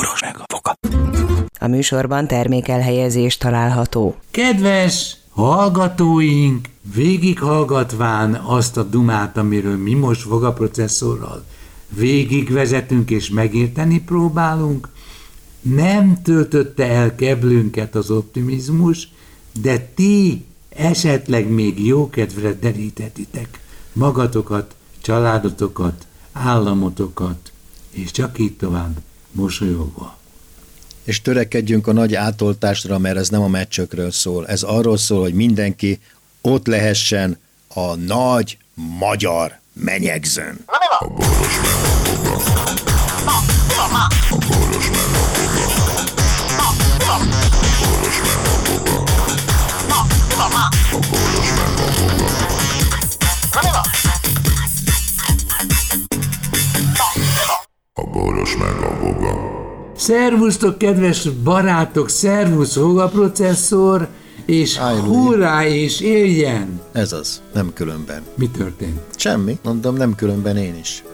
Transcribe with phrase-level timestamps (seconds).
[0.00, 0.74] boros meg a foka.
[1.58, 4.16] A műsorban termékelhelyezés található.
[4.30, 11.44] Kedves hallgatóink, végighallgatván azt a dumát, amiről mi most fogaprocesszorral
[11.88, 14.88] végigvezetünk és megérteni próbálunk,
[15.60, 19.08] nem töltötte el keblünket az optimizmus,
[19.60, 23.60] de ti esetleg még jókedvre derítetitek
[23.92, 27.52] magatokat, családotokat, államotokat,
[27.90, 29.00] és csak így tovább
[29.32, 30.18] mosolyogva.
[31.04, 34.46] És törekedjünk a nagy átoltásra, mert ez nem a meccsökről szól.
[34.46, 36.00] Ez arról szól, hogy mindenki
[36.40, 38.58] ott lehessen a nagy
[38.98, 40.58] magyar menyegzőn.
[40.98, 41.70] A boros meg
[44.94, 45.09] a.
[60.10, 62.78] Szervusztok, kedves barátok, szervusz,
[63.12, 64.08] processzor,
[64.44, 66.80] és hurrá, és éljen!
[66.92, 68.22] Ez az, nem különben.
[68.34, 69.00] Mi történt?
[69.16, 71.04] Semmi, mondom, nem különben én is.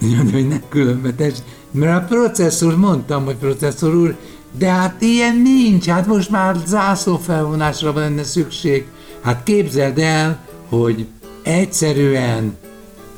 [0.00, 1.32] Jön, hogy ne különbetes,
[1.70, 4.16] mert a processzor, mondtam, hogy processzor úr,
[4.58, 8.86] de hát ilyen nincs, hát most már zászlófelvonásra van lenne szükség.
[9.20, 11.06] Hát képzeld el, hogy
[11.42, 12.56] egyszerűen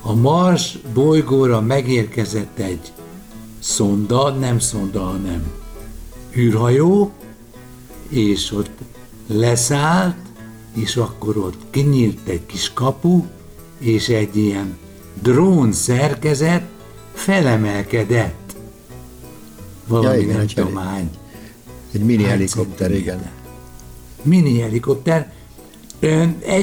[0.03, 2.93] a Mars bolygóra megérkezett egy
[3.65, 5.53] szonda, nem szonda, hanem
[6.37, 7.13] űrhajó,
[8.09, 8.71] és ott
[9.27, 10.17] leszállt,
[10.75, 13.25] és akkor ott kinyílt egy kis kapu,
[13.79, 14.77] és egy ilyen
[15.23, 16.63] drón szerkezet
[17.13, 18.57] felemelkedett.
[19.87, 21.11] Valami igen, nem tudom hány.
[21.93, 23.31] Egy mini hány helikopter, igen.
[24.23, 25.33] Mini helikopter.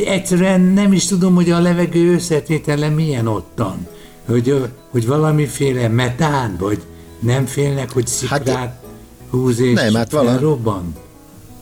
[0.06, 3.88] Egyszerűen nem is tudom, hogy a levegő összetétele milyen ottan.
[4.26, 6.82] Hogy, hogy valamiféle metán, vagy
[7.22, 8.84] nem félnek, hogy szikrát
[9.30, 10.96] húz és nem, hát vala- robban.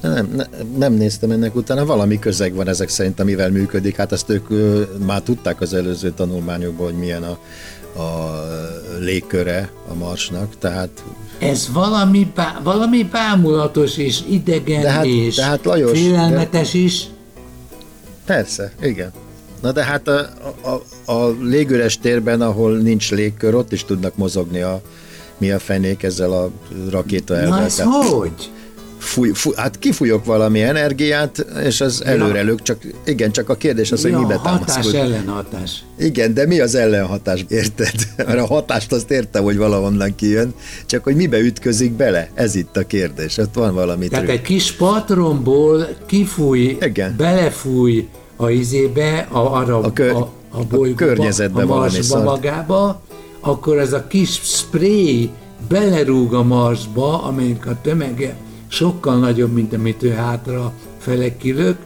[0.01, 0.45] Nem, ne,
[0.77, 3.95] nem néztem ennek utána, valami közeg van ezek szerint, amivel működik.
[3.95, 7.37] Hát ezt ők ö, már tudták az előző tanulmányokban, hogy milyen a,
[8.01, 8.39] a
[8.99, 11.03] légköre a marsnak, tehát
[11.39, 17.03] Ez valami, bá, valami bámulatos és idegen De hát- és de hát Lajos, félelmetes is.
[18.25, 19.11] persze, igen.
[19.61, 20.29] Na de hát a,
[20.61, 24.81] a, a légüres térben, ahol nincs légkör, ott is tudnak mozogni a
[25.39, 26.49] mi a fenék ezzel a
[26.89, 27.63] rakéta Na elvel.
[27.63, 28.49] ez Tehát hogy?
[28.97, 34.01] Fúj, fúj, hát kifújok valami energiát, és az előrelök, csak igen, csak a kérdés az,
[34.01, 34.99] hogy ja, mibe hatás támaszkodik.
[34.99, 35.83] ellenhatás.
[35.99, 37.91] Igen, de mi az ellenhatás, érted?
[38.17, 40.53] Mert a hatást azt értem, hogy valahonnan kijön,
[40.85, 43.37] csak hogy mibe ütközik bele, ez itt a kérdés.
[43.37, 44.37] Ott van valami Tehát trükk.
[44.39, 47.15] egy kis patronból kifúj, Igen.
[47.17, 52.23] belefúj a izébe, a, arra, A kör- a, a a bolygóba, környezetbe a valami Marsba
[52.23, 53.01] magába,
[53.39, 55.29] akkor ez a kis spray
[55.67, 58.35] belerúg a Marsba, amelyik a tömege
[58.67, 61.77] sokkal nagyobb, mint amit ő hátra fele kilök,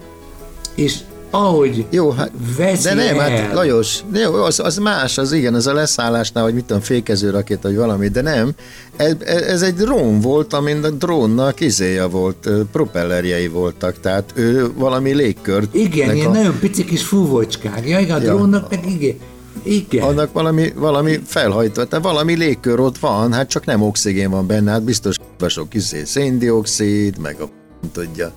[0.76, 1.00] és
[1.30, 5.54] ahogy Jó, hát, veszi de nem, el, hát Lajos, jó, az, az más, az igen,
[5.54, 8.52] az a leszállásnál, hogy mit tudom, fékező rakéta, vagy valami, de nem.
[8.96, 9.16] Ez,
[9.48, 15.74] ez egy drón volt, amin a drónnak izéja volt, propellerjei voltak, tehát ő valami légkört.
[15.76, 18.34] igen, ilyen a, nagyon pici kis fúvocskák, ja, igen, a Ja.
[18.36, 19.16] drónnak meg igen,
[19.64, 20.04] igen.
[20.04, 24.72] annak valami, valami felhajtó, tehát valami légkör ott van, hát csak nem oxigén van benne,
[24.72, 25.16] hát biztos
[25.48, 27.50] sok izé, széndiokszid, meg a
[27.92, 28.34] tudja,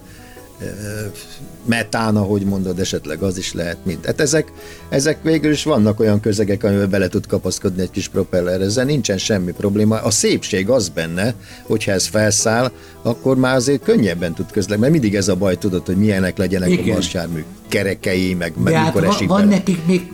[1.65, 4.06] metán, ahogy mondod, esetleg az is lehet mind.
[4.06, 4.53] Hát ezek,
[4.88, 9.19] ezek végül is vannak olyan közegek, amivel bele tud kapaszkodni egy kis propeller, ezzel nincsen
[9.19, 10.03] semmi probléma.
[10.03, 12.71] A szépség az benne, hogyha ez felszáll,
[13.03, 16.71] akkor már azért könnyebben tud közlekedni, mert mindig ez a baj, tudod, hogy milyenek legyenek
[16.71, 16.91] Igen.
[16.91, 19.50] a marsjármű kerekei, meg, meg De hát mikor van, esik van bele.
[19.50, 20.12] nekik még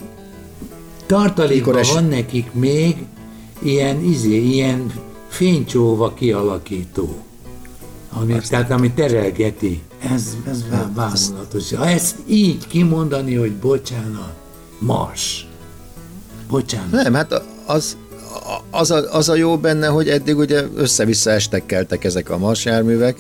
[1.13, 2.97] tartalékban es- van nekik még
[3.63, 4.93] ilyen, izé, ilyen
[5.29, 7.17] fénycsóva kialakító.
[8.13, 9.83] Ami, tehát ami terelgeti.
[10.15, 10.63] Ez, ez
[10.95, 11.75] bámulatos.
[11.75, 14.33] Ha ezt így kimondani, hogy bocsánat,
[14.79, 15.47] mars.
[16.49, 16.91] Bocsánat.
[16.91, 17.97] Nem, hát az,
[18.71, 23.17] az, a, az a jó benne, hogy eddig ugye össze-vissza estek keltek ezek a marsjárművek,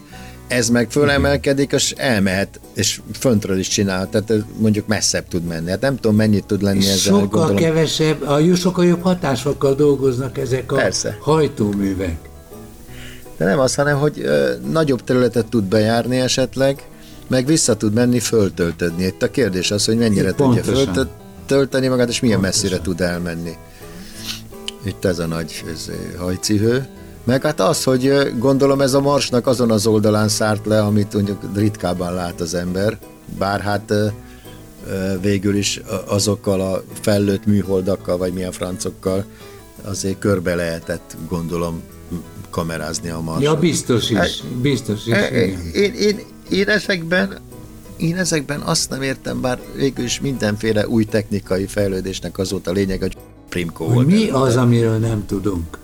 [0.52, 5.70] ez meg fölemelkedik, és elmehet, és föntről is csinál, tehát mondjuk messzebb tud menni.
[5.70, 7.56] Hát nem tudom, mennyit tud lenni ezzel, sokkal gondolom.
[7.56, 11.16] kevesebb, a jó- sokkal jobb hatásokkal dolgoznak ezek a Persze.
[11.20, 12.16] hajtóművek.
[13.36, 16.82] De nem az, hanem, hogy ö, nagyobb területet tud bejárni esetleg,
[17.28, 19.04] meg vissza tud menni föltöltödni.
[19.04, 20.94] Itt a kérdés az, hogy mennyire tudja Pontosan.
[20.94, 22.62] föltölteni magát, és milyen Pontosan.
[22.62, 23.52] messzire tud elmenni.
[24.84, 26.86] Itt ez a nagy ez, hajcihő.
[27.24, 31.42] Meg hát az, hogy gondolom ez a marsnak azon az oldalán szárt le, amit mondjuk
[31.54, 32.98] ritkában lát az ember,
[33.38, 33.92] bár hát
[35.20, 39.24] végül is azokkal a fellőtt műholdakkal, vagy milyen francokkal
[39.82, 41.82] azért körbe lehetett, gondolom,
[42.50, 43.42] kamerázni a marsot.
[43.42, 45.06] Ja, biztos is, biztos is.
[45.06, 45.32] Igen.
[45.72, 46.20] Én, én,
[46.50, 47.38] én ezekben
[47.96, 52.72] én ezekben azt nem értem, bár végül is mindenféle új technikai fejlődésnek az volt a
[52.72, 53.16] lényeg, hogy
[53.48, 54.06] Primko Hogy volt.
[54.06, 54.38] mi előtte.
[54.38, 55.78] az, amiről nem tudunk?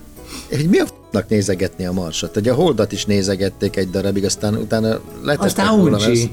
[0.48, 2.36] Hogy mi a f***nak nézegetni a marsot?
[2.36, 6.10] Ugye a holdat is nézegették egy darabig, aztán utána letettek Aztán uncsi.
[6.10, 6.28] ezt.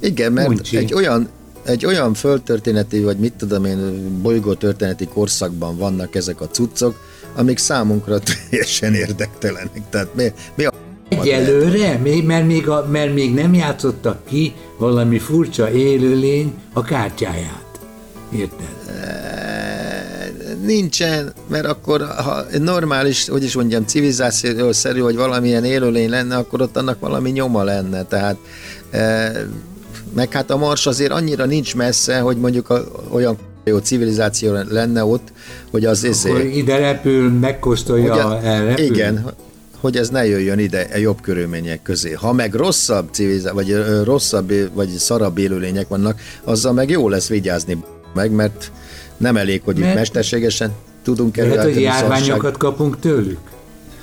[0.00, 0.76] Igen, mert Uncsi.
[0.76, 1.28] egy olyan,
[1.64, 7.00] egy olyan földtörténeti, vagy mit tudom én, bolygótörténeti korszakban vannak ezek a cuccok,
[7.36, 8.18] amik számunkra
[8.48, 9.82] teljesen érdektelenek.
[9.90, 10.72] Tehát mi, mi a
[11.08, 17.64] Egyelőre, még, mert, még a, mert még nem játszottak ki valami furcsa élőlény a kártyáját.
[18.36, 18.79] Érted?
[20.64, 26.76] Nincsen, mert akkor, ha normális, hogy is mondjam, civilizációszerű, hogy valamilyen élőlény lenne, akkor ott
[26.76, 28.02] annak valami nyoma lenne.
[28.02, 28.36] Tehát,
[28.90, 29.32] e,
[30.14, 35.04] meg hát a Mars azért annyira nincs messze, hogy mondjuk a, olyan jó civilizáció lenne
[35.04, 35.32] ott,
[35.70, 38.84] hogy az Akkor izé, ide repül, megkóstolja, elrepül.
[38.84, 39.32] igen,
[39.80, 42.12] hogy ez ne jöjjön ide a jobb körülmények közé.
[42.12, 47.84] Ha meg rosszabb civilizáció, vagy rosszabb, vagy szarabb élőlények vannak, azzal meg jó lesz vigyázni
[48.14, 48.72] meg, mert
[49.20, 50.72] nem elég, hogy itt Mert- mesterségesen
[51.02, 53.38] tudunk Lehet, hogy járványokat kapunk tőlük.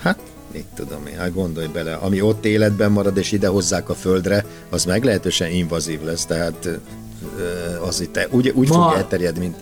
[0.02, 0.19] Hát,
[0.54, 4.46] mit tudom én, hát gondolj bele, ami ott életben marad és ide hozzák a földre,
[4.69, 6.69] az meglehetősen invazív lesz, tehát
[7.88, 9.56] az itt úgy, úgy Ma- fog elterjedni, mint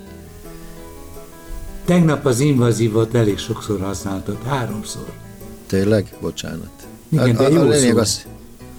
[1.86, 5.06] Tegnap az invazívot elég sokszor használtad, háromszor.
[5.68, 6.69] tényleg, bocsánat.
[7.10, 7.98] Igen, a, de a, jó a lényeg szó.
[8.00, 8.25] az,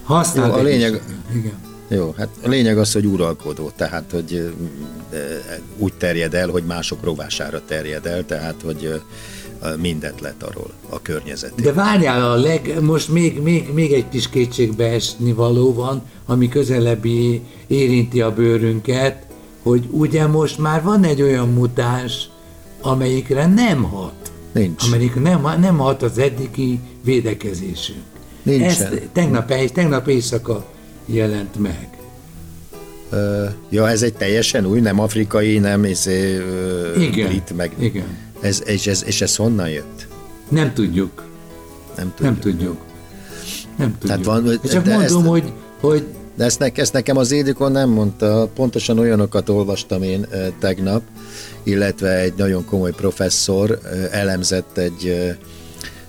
[0.03, 1.35] Használd Jó, a lényeg- is.
[1.35, 1.53] Igen.
[1.87, 4.33] Jó, hát a lényeg az, hogy uralkodó, tehát, hogy
[5.11, 5.17] ö,
[5.77, 9.01] úgy terjed el, hogy mások rovására terjed el, tehát, hogy
[9.79, 11.65] mindent letarol a környezetét.
[11.65, 16.47] De várjál, a leg, most még, még, még egy kis kétségbe esni való van, ami
[16.47, 19.25] közelebbi érinti a bőrünket,
[19.63, 22.29] hogy ugye most már van egy olyan mutáns,
[22.81, 24.31] amelyikre nem hat.
[24.51, 24.83] Nincs.
[24.83, 28.03] Amelyik nem, nem hat az eddigi védekezésünk.
[28.43, 28.67] Nincsen.
[28.69, 30.65] Ezt tegnap, tegnap éjszaka
[31.07, 31.89] jelent meg.
[33.69, 37.71] Ja, ez egy teljesen új, nem afrikai, nem izé, ö, Igen, brit, meg...
[37.79, 38.17] igen.
[38.41, 40.07] Ez, és, ez, és ez honnan jött?
[40.49, 41.23] Nem tudjuk.
[41.97, 42.31] Nem tudom.
[42.31, 42.77] Nem tudjuk.
[43.77, 44.23] Nem tudjuk.
[44.25, 46.05] van- Csak de mondom, ezt- hogy, hogy
[46.35, 50.27] De ezt, ne, ezt nekem az Édikon nem mondta, pontosan olyanokat olvastam én
[50.59, 51.01] tegnap,
[51.63, 53.79] illetve egy nagyon komoly professzor
[54.11, 55.35] elemzett egy,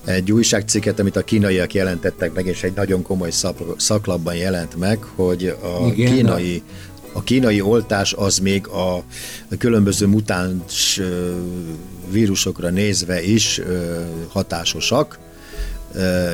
[0.08, 3.30] egy újságcikket, amit a kínaiak jelentettek meg, és egy nagyon komoly
[3.76, 6.62] szaklapban jelent meg, hogy a Igen, kínai
[7.12, 9.02] a kínai oltás az még a,
[9.58, 11.00] különböző mutáns
[12.10, 13.60] vírusokra nézve is
[14.28, 15.18] hatásosak.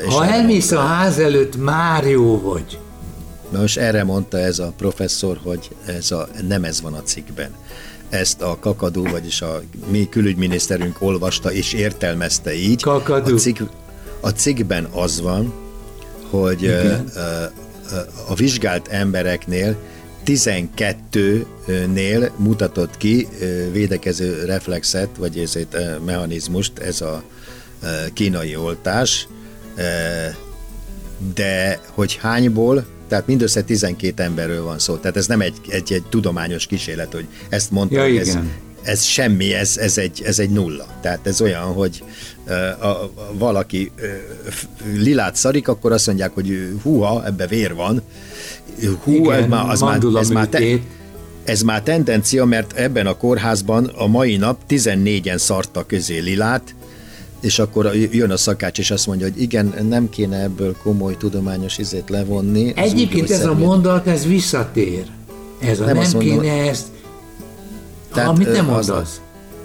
[0.07, 2.79] És ha elmész a ház előtt, már jó vagy.
[3.51, 7.51] Na most erre mondta ez a professzor, hogy ez a, nem ez van a cikkben.
[8.09, 12.83] Ezt a kakadó, vagyis a mi külügyminiszterünk olvasta és értelmezte így.
[12.83, 13.35] Kakadú.
[13.35, 13.61] A, cikk,
[14.21, 15.53] a cikkben az van,
[16.31, 17.11] hogy Igen.
[18.29, 19.77] a vizsgált embereknél
[20.27, 23.29] 12-nél mutatott ki
[23.73, 27.23] védekező reflexet, vagy ezért mechanizmust ez a
[28.13, 29.29] kínai oltás,
[31.35, 34.97] de hogy hányból, tehát mindössze 12 emberről van szó.
[34.97, 38.39] Tehát ez nem egy, egy, egy tudományos kísérlet, hogy ezt mondta, Ja, ez,
[38.83, 40.87] ez semmi, ez, ez, egy, ez egy nulla.
[41.01, 42.05] Tehát ez olyan, hogy
[42.81, 43.91] a, a, valaki
[44.93, 48.03] lilát szarik, akkor azt mondják, hogy húha, ebbe vér van.
[49.03, 50.79] Hú, Igen, ez már, az már, ez már te,
[51.45, 56.75] ez már tendencia, mert ebben a kórházban a mai nap 14-en szartak közé lilát,
[57.45, 61.79] és akkor jön a szakács, és azt mondja, hogy igen, nem kéne ebből komoly tudományos
[61.79, 62.71] izét levonni.
[62.71, 65.05] Az Egyébként ez a mondat, ez visszatér.
[65.61, 66.87] Ez a Nem nem, mondom- kéne ezt,
[68.13, 69.21] Tehát, amit nem az- mondasz.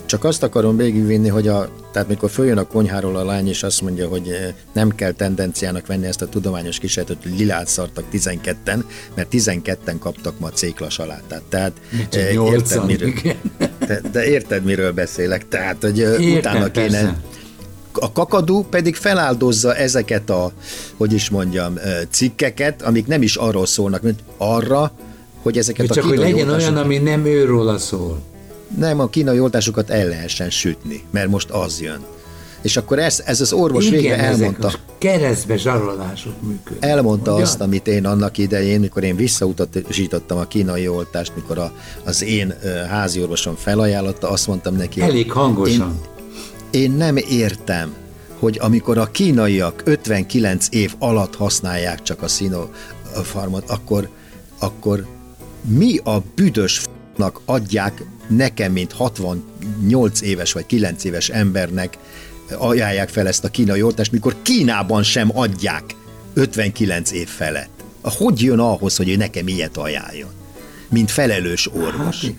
[0.06, 3.82] Csak azt akarom végigvinni, hogy a, tehát mikor följön a konyháról a lány, és azt
[3.82, 4.32] mondja, hogy
[4.74, 8.84] nem kell tendenciának venni ezt a tudományos kísérletet, hogy lilát szartak 12-en,
[9.16, 11.42] mert 12-en kaptak ma céklasalátát.
[11.50, 11.72] Tehát
[12.10, 13.14] Csak eh, nyolcan, érted, miről,
[13.88, 15.48] de, de érted, miről beszélek.
[15.48, 16.88] Tehát, hogy Értem, utána kéne...
[16.88, 17.18] persze.
[18.00, 20.52] A kakadú pedig feláldozza ezeket a,
[20.98, 21.80] hogy is mondjam,
[22.10, 24.92] cikkeket, amik nem is arról szólnak, mint arra,
[25.42, 28.20] hogy ezeket Hogy a csak hogy legyen olyan, ami nem őróla szól.
[28.78, 32.06] nem, a kínai oltásokat el lehessen sütni, mert most az jön.
[32.62, 36.90] És akkor ez, ez az orvos végre Igen, elmondta, ezek keresztbe zsarolások működnek.
[36.90, 37.42] elmondta Ugye?
[37.42, 41.72] azt, amit én annak idején, mikor én visszautasítottam a kínai oltást, mikor a,
[42.04, 42.54] az én
[42.90, 46.00] házi orvosom felajánlotta, azt mondtam neki, Elég hangosan.
[46.04, 46.18] Én,
[46.72, 47.94] én nem értem,
[48.40, 54.10] hogy amikor a kínaiak 59 év alatt használják csak a Sinopharmot, akkor,
[54.60, 55.06] akkor
[55.66, 61.98] mi a büdös f- kínaiaknak adják, nekem, mint 68 éves vagy 9 éves embernek
[62.58, 65.96] ajánlják fel ezt a kínai oltást, mikor Kínában sem adják
[66.34, 67.84] 59 év felett.
[68.02, 70.30] Hogy jön ahhoz, hogy ő nekem ilyet ajánljon?
[70.90, 72.22] Mint felelős orvos.
[72.26, 72.34] Hát,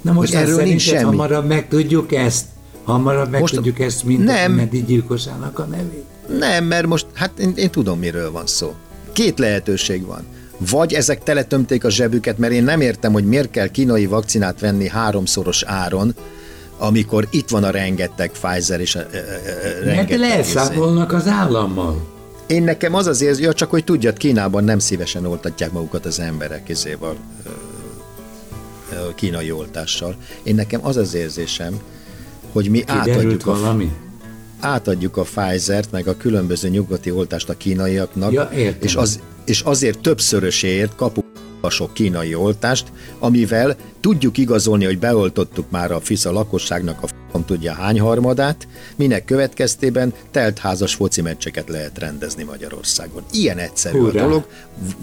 [0.00, 1.02] Na most erről nincs semmi.
[1.02, 2.46] hamarabb megtudjuk ezt?
[2.92, 4.52] Hamarabb megtudjuk ezt, mint Nem.
[4.52, 6.04] a Medi gyilkosának a nevét?
[6.38, 8.74] Nem, mert most, hát én, én tudom, miről van szó.
[9.12, 10.22] Két lehetőség van.
[10.70, 14.88] Vagy ezek teletömték a zsebüket, mert én nem értem, hogy miért kell kínai vakcinát venni
[14.88, 16.14] háromszoros áron,
[16.78, 20.18] amikor itt van a rengeteg Pfizer és a, a, a, a Mert rengeteg...
[20.18, 22.06] leszámolnak az állammal.
[22.46, 26.20] Én nekem az az érzés, ja, csak hogy tudjad, Kínában nem szívesen oltatják magukat az
[26.20, 27.08] emberek ö,
[29.14, 30.16] kínai oltással.
[30.42, 31.80] Én nekem az az érzésem,
[32.58, 33.92] hogy mi Kiderült átadjuk a, valami?
[34.60, 38.82] átadjuk a Pfizer-t, meg a különböző nyugati oltást a kínaiaknak, Ja, értem.
[38.82, 41.26] és, az, és azért többszöröséért kapunk
[41.60, 47.44] a sok kínai oltást, amivel tudjuk igazolni, hogy beoltottuk már a FISZA lakosságnak a f***om
[47.44, 53.22] tudja hány harmadát, minek következtében teltházas foci meccseket lehet rendezni Magyarországon.
[53.32, 54.22] Ilyen egyszerű Hurrá!
[54.22, 54.46] a dolog,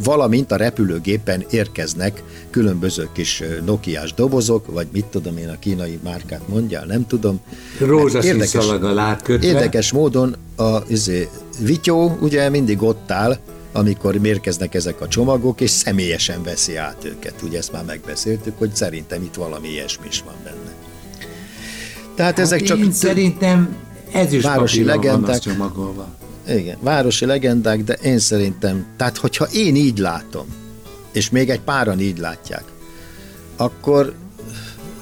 [0.03, 6.47] valamint a repülőgépen érkeznek különböző kis nokiás dobozok, vagy mit tudom én a kínai márkát
[6.47, 7.39] mondjál, nem tudom.
[7.79, 9.47] Rózsaszín Érdekes- szalaggal átkötve.
[9.47, 13.37] Érdekes módon a izé, Vityó ugye mindig ott áll,
[13.75, 17.41] amikor mérkeznek ezek a csomagok, és személyesen veszi át őket.
[17.41, 20.73] Ugye ezt már megbeszéltük, hogy szerintem itt valami ilyesmi is van benne.
[22.15, 22.77] Tehát ezek hát csak...
[22.77, 23.75] Én szerintem
[24.11, 25.39] ez is városi legendák.
[25.39, 26.07] csomagolva.
[26.49, 30.45] Igen, városi legendák, de én szerintem, tehát hogyha én így látom,
[31.11, 32.63] és még egy páran így látják,
[33.55, 34.13] akkor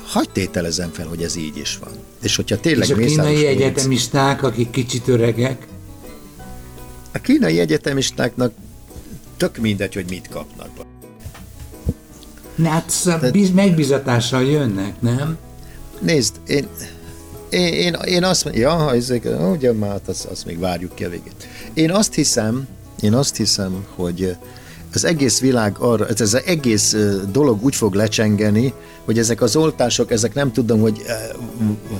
[0.05, 1.91] hagyd tételezem fel, hogy ez így is van.
[2.21, 5.67] És hogyha tényleg És a kínai Lőrinc- egyetemisták, akik kicsit öregek,
[7.15, 8.53] A kínai egyetemistáknak
[9.43, 10.69] tök mindegy, hogy mit kapnak.
[12.63, 15.37] hát sz- biz- megbizatással jönnek, nem?
[15.99, 16.67] Nézd, én,
[17.49, 21.03] én, én, én azt mondom, ja, ezek, ugye már hát azt, azt még várjuk ki
[21.03, 21.47] a végét.
[21.73, 22.67] Én azt hiszem,
[23.01, 24.35] én azt hiszem, hogy
[24.93, 26.95] az egész világ arra, ez az egész
[27.31, 28.73] dolog úgy fog lecsengeni,
[29.05, 31.11] hogy ezek az oltások, ezek nem tudom, hogy ö,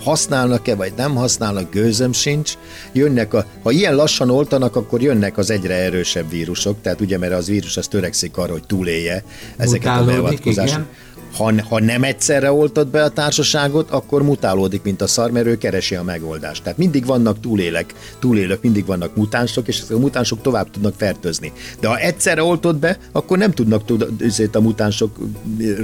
[0.04, 2.54] használnak-e, vagy nem használnak, gőzöm sincs.
[2.92, 7.34] Jönnek a, ha ilyen lassan oltanak, akkor jönnek az egyre erősebb vírusok, tehát ugye, mert
[7.34, 9.24] az vírus az törekszik arra, hogy túlélje
[9.58, 10.86] ezeket a Mutálódik, beavatkozásokat.
[10.86, 11.12] igen.
[11.38, 15.58] Ha, ha nem egyszerre oltod be a társaságot, akkor mutálódik, mint a szar, mert ő
[15.58, 16.64] keresi a megoldást.
[16.64, 21.52] Tehát mindig vannak túlélek, túlélők, mindig vannak mutánsok, és ezek a mutánsok tovább tudnak fertőzni.
[21.80, 24.08] De ha egyszerre oltod be, akkor nem tudnak tud,
[24.52, 25.18] a mutánsok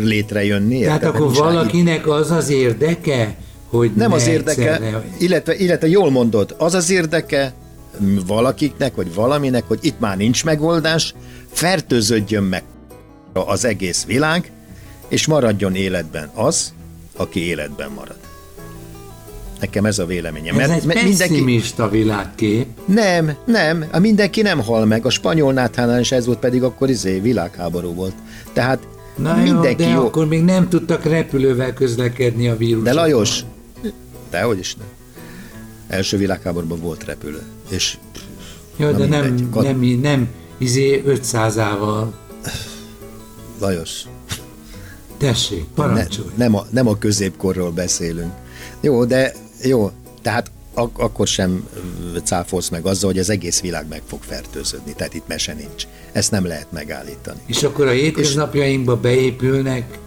[0.04, 0.82] létrejönni.
[0.82, 1.04] Tehát?
[1.16, 3.36] Akkor valakinek az az érdeke,
[3.70, 7.54] hogy nem ne az érdeke, egyszerre- illetve, illetve jól mondod, az az érdeke
[8.28, 11.14] valakiknek, vagy valaminek, hogy itt már nincs megoldás,
[11.52, 12.64] fertőződjön meg
[13.34, 14.52] az egész világ,
[15.08, 16.74] és maradjon életben az,
[17.18, 18.18] aki életben marad.
[19.60, 20.60] Nekem ez a véleményem.
[20.60, 22.68] Ez egy mert pessimista világkép.
[22.86, 25.06] nem, nem, a mindenki nem hal meg.
[25.06, 28.14] A spanyol náthánál is ez volt, pedig akkor izé világháború volt.
[28.54, 28.80] Tehát
[29.22, 30.06] Na mindenki jó, de jó.
[30.06, 32.84] akkor még nem tudtak repülővel közlekedni a vírus.
[32.84, 33.44] De Lajos,
[34.30, 34.88] dehogy is nem.
[35.88, 37.42] Első világháborúban volt repülő.
[37.70, 37.98] És
[38.76, 39.50] Jó, de nem, mindegy.
[39.50, 42.06] Kat- nem, nem, izé 500-ával.
[43.60, 44.04] Lajos,
[45.18, 46.28] Tessék, ne, parancsolj.
[46.36, 48.32] nem, a, nem a középkorról beszélünk.
[48.82, 49.34] Jó, de
[49.64, 51.68] jó, tehát ak- akkor sem
[52.24, 54.94] cáfolsz meg azzal, hogy az egész világ meg fog fertőződni.
[54.94, 55.88] Tehát itt mese nincs.
[56.12, 57.40] Ezt nem lehet megállítani.
[57.46, 59.98] És akkor a hétköznapjainkba beépülnek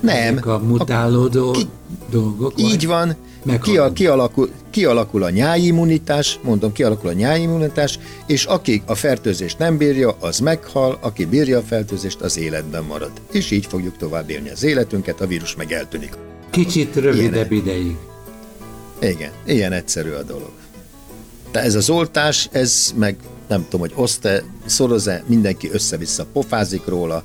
[0.00, 0.40] Nem.
[0.44, 1.68] a mutálódó ki-
[2.10, 2.52] dolgok.
[2.56, 3.16] Így van.
[3.62, 10.16] Ki, kialakul, kialakul a nyáimmunitás, mondom, kialakul a nyáimmunitás, és aki a fertőzést nem bírja,
[10.20, 13.10] az meghal, aki bírja a fertőzést, az életben marad.
[13.32, 16.12] És így fogjuk tovább élni az életünket, a vírus meg eltűnik.
[16.50, 17.96] Kicsit rövidebb ideig.
[19.00, 20.50] Igen, ilyen egyszerű a dolog.
[21.52, 23.16] De ez az oltás, ez meg
[23.48, 27.24] nem tudom, hogy oszt-e, szoroz-e, mindenki össze-vissza pofázik róla.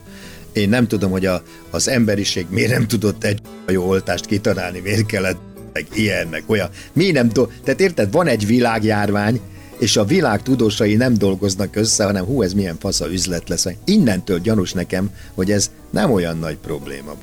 [0.54, 5.06] Én nem tudom, hogy a, az emberiség miért nem tudott egy jó oltást kitalálni, miért
[5.06, 5.40] kellett
[5.74, 6.70] meg ilyen, meg olyan.
[6.94, 9.40] Mi nem do- Tehát érted, van egy világjárvány,
[9.78, 13.68] és a világ tudósai nem dolgoznak össze, hanem hú, ez milyen fasza üzlet lesz.
[13.86, 17.16] Innentől gyanús nekem, hogy ez nem olyan nagy probléma.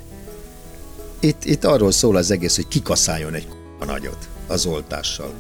[1.21, 5.31] Itt, itt arról szól az egész, hogy kikaszáljon egy k***a nagyot az oltással.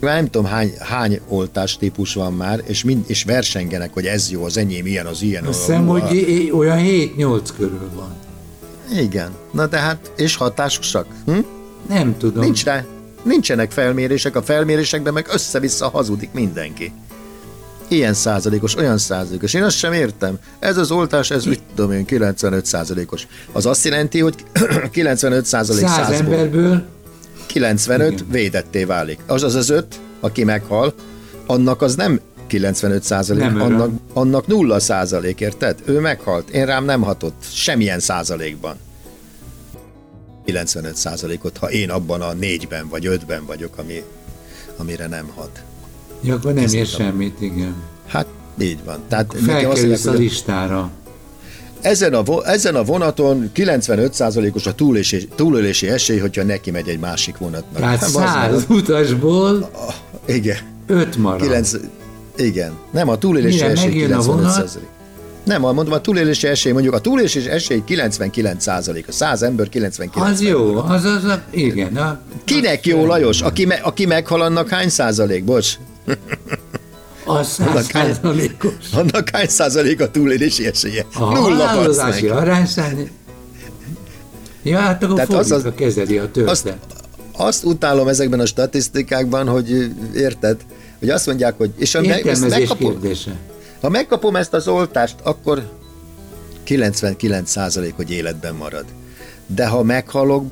[0.00, 4.30] Már nem tudom hány, hány oltás típus van már, és, mind, és versengenek, hogy ez
[4.30, 5.44] jó, az enyém ilyen, az ilyen.
[5.44, 8.14] Azt hiszem, hogy i- olyan 7-8 körül van.
[8.98, 9.30] Igen.
[9.52, 11.06] Na de hát, és hatásosak?
[11.26, 11.38] Hm?
[11.88, 12.42] Nem tudom.
[12.44, 12.84] Nincs rá.
[13.22, 16.92] Nincsenek felmérések, a felmérésekben meg össze-vissza hazudik mindenki.
[17.88, 19.54] ilyen százalékos, olyan százalékos.
[19.54, 20.38] Én azt sem értem.
[20.58, 23.26] Ez az oltás, ez mit tudom én, 95 százalékos.
[23.52, 24.34] Az azt jelenti, hogy
[24.90, 26.84] 95 százalék 100 százból emberből
[27.46, 28.26] 95 Igen.
[28.30, 29.18] védetté válik.
[29.26, 30.94] Az az az öt, aki meghal,
[31.46, 33.72] annak az nem 95 százalék, Nem öröm.
[33.72, 35.78] annak, annak nulla százalék, érted?
[35.84, 38.76] Ő meghalt, én rám nem hatott, semmilyen százalékban.
[40.44, 44.02] 95 százalékot, ha én abban a négyben vagy ötben vagyok, ami,
[44.76, 45.62] amire nem hat.
[46.22, 47.74] ja, akkor nem Ezt ér semmit, igen.
[48.06, 48.26] Hát
[48.60, 48.98] így van.
[49.08, 50.90] Tehát mondják, Felkerülsz a listára.
[51.86, 57.36] Ezen, a, ezen a vonaton 95%-os a túlélési, túlélési esély, hogyha neki megy egy másik
[57.38, 57.80] vonatnak.
[57.80, 59.70] Tehát Hát, bazd meg, 100 utasból
[60.24, 60.56] Igen.
[60.86, 61.40] 5 marad.
[61.40, 61.72] 9,
[62.36, 62.72] igen.
[62.92, 64.52] Nem, a túlélési Mire esély megjön a 95 vonat?
[64.52, 64.88] százalék.
[65.44, 70.30] Nem, mondom, a túlélési esély, mondjuk a túlélési esély 99 százalék, a 100 ember 99
[70.30, 71.96] Az jó, az az, a, igen.
[71.96, 73.40] A, Kinek jó, Lajos?
[73.40, 75.44] Aki, me, aki meghal, annak hány százalék?
[75.44, 75.78] Bocs.
[77.26, 78.72] Az százszázalékos.
[78.92, 81.06] Annak hány százalék a túlélési esélye?
[81.14, 82.36] A Nulla, halálozási meg.
[82.36, 83.08] arányszám...
[84.62, 86.52] Ja, hát akkor Tehát az az- kezeli a töltet.
[86.52, 86.74] Azt,
[87.32, 90.56] azt utálom ezekben a statisztikákban, hogy érted,
[90.98, 93.36] hogy azt mondják, hogy és ha meg, ezt megkapom, kérdése.
[93.80, 95.62] ha megkapom ezt az oltást, akkor
[96.66, 98.84] 99% hogy életben marad.
[99.46, 100.44] De ha meghalok,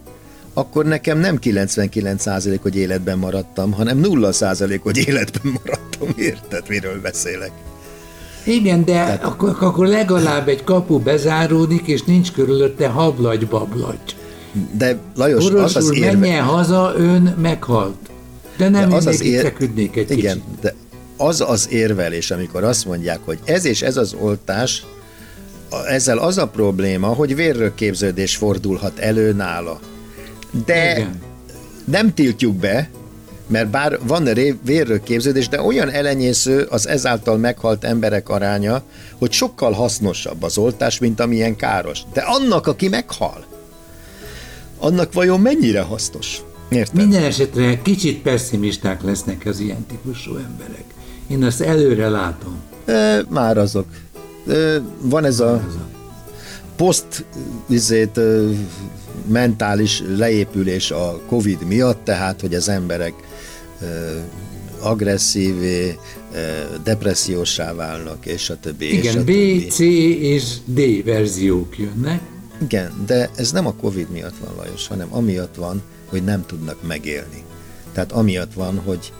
[0.54, 5.94] akkor nekem nem 99% hogy életben maradtam, hanem 0% hogy életben maradtam.
[6.16, 7.50] Érted, miről beszélek?
[8.44, 14.16] Igen, de akkor, akkor legalább egy kapu bezáródik, és nincs körülötte hablagy-bablagy.
[14.73, 16.16] De Lajos, az Orosz az úr, érve...
[16.16, 17.96] menjen haza, ön meghalt.
[18.56, 19.52] De nem De az az az ér...
[19.58, 20.42] egy Igen, kicsit.
[20.61, 20.75] de
[21.16, 24.84] az az érvelés, amikor azt mondják, hogy ez és ez az oltás,
[25.88, 29.80] ezzel az a probléma, hogy vérrögképződés fordulhat elő nála.
[30.66, 31.20] De Igen.
[31.84, 32.90] nem tiltjuk be,
[33.47, 38.83] mert bár van ré- vérrögképződés, de olyan elenyésző az ezáltal meghalt emberek aránya,
[39.19, 42.01] hogy sokkal hasznosabb az oltás, mint amilyen káros.
[42.13, 43.45] De annak, aki meghal,
[44.79, 46.41] annak vajon mennyire hasznos?
[46.69, 46.95] Érted?
[46.95, 50.85] Minden esetre kicsit pessimisták lesznek az ilyen típusú emberek.
[51.27, 52.57] Én azt előre látom.
[52.85, 53.87] E, már azok.
[54.49, 54.53] E,
[55.01, 55.69] van ez a
[56.76, 57.25] poszt
[57.69, 58.21] izét,
[59.26, 63.15] mentális leépülés a Covid miatt, tehát, hogy az emberek
[64.80, 65.99] agresszívé,
[66.84, 68.84] depressziósá válnak, és a többi.
[68.84, 69.67] és a Igen, B, többi.
[69.71, 69.78] C
[70.23, 72.21] és D verziók jönnek.
[72.63, 76.87] Igen, de ez nem a Covid miatt van, Lajos, hanem amiatt van, hogy nem tudnak
[76.87, 77.43] megélni.
[77.93, 79.13] Tehát amiatt van, hogy,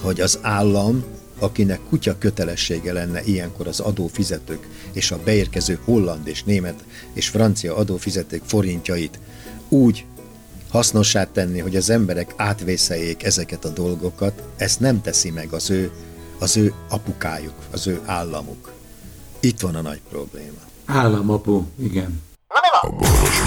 [0.00, 1.04] hogy az állam,
[1.38, 7.76] akinek kutya kötelessége lenne ilyenkor az adófizetők és a beérkező holland és német és francia
[7.76, 9.18] adófizetők forintjait
[9.68, 10.04] úgy
[10.70, 15.90] hasznossá tenni, hogy az emberek átvészeljék ezeket a dolgokat, ezt nem teszi meg az ő,
[16.38, 18.72] az ő apukájuk, az ő államuk.
[19.40, 20.58] Itt van a nagy probléma.
[20.86, 22.22] Államapu, igen.
[22.48, 23.46] A